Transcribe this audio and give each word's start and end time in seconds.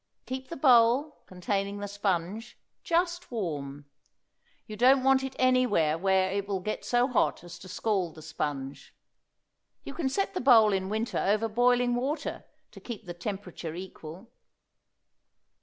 Keep 0.25 0.49
the 0.49 0.55
bowl, 0.57 1.21
containing 1.27 1.77
the 1.77 1.87
sponge, 1.87 2.57
just 2.83 3.29
warm. 3.29 3.85
You 4.65 4.75
don't 4.75 5.03
want 5.03 5.21
it 5.23 5.35
anywhere 5.37 5.95
where 5.95 6.31
it 6.31 6.47
will 6.47 6.59
get 6.59 6.83
so 6.83 7.07
hot 7.07 7.43
as 7.43 7.59
to 7.59 7.67
scald 7.67 8.15
the 8.15 8.23
sponge. 8.23 8.95
You 9.83 9.93
can 9.93 10.09
set 10.09 10.33
the 10.33 10.41
bowl 10.41 10.73
in 10.73 10.89
winter 10.89 11.19
over 11.19 11.47
boiling 11.47 11.93
water 11.93 12.45
to 12.71 12.79
keep 12.79 13.05
the 13.05 13.13
temperature 13.13 13.75
equal. 13.75 14.31